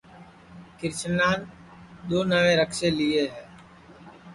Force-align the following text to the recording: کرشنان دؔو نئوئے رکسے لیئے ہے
کرشنان 0.79 1.39
دؔو 2.07 2.19
نئوئے 2.29 2.53
رکسے 2.61 2.87
لیئے 2.97 3.23
ہے 3.33 3.43